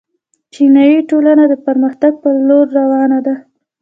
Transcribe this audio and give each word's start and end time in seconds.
چینايي 0.53 0.99
ټولنه 1.09 1.43
د 1.47 1.53
پرمختګ 1.65 2.13
په 2.23 2.29
لور 2.47 2.65
روانه 2.79 3.19
ده. 3.25 3.35